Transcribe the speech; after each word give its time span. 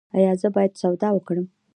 ایا 0.17 0.31
زه 0.41 0.47
باید 0.55 0.73
سودا 0.81 1.09
وکړم؟ 1.13 1.45